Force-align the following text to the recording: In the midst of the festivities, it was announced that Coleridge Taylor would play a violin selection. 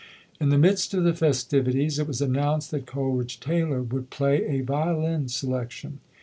In 0.39 0.49
the 0.49 0.57
midst 0.57 0.95
of 0.95 1.03
the 1.03 1.13
festivities, 1.13 1.99
it 1.99 2.07
was 2.07 2.23
announced 2.23 2.71
that 2.71 2.87
Coleridge 2.87 3.39
Taylor 3.39 3.83
would 3.83 4.09
play 4.09 4.43
a 4.47 4.61
violin 4.61 5.27
selection. 5.29 5.99